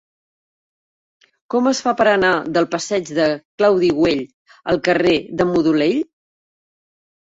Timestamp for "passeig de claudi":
2.77-3.91